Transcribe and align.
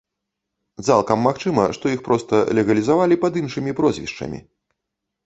Цалкам 0.87 1.19
магчыма, 1.27 1.65
што 1.77 1.91
іх 1.95 2.01
проста 2.07 2.39
легалізавалі 2.61 3.19
пад 3.27 3.39
іншымі 3.43 3.77
прозвішчамі. 3.81 4.39